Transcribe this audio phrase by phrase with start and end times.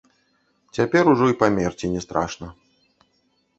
[0.77, 2.47] Цяпер ужо і памерці не страшна.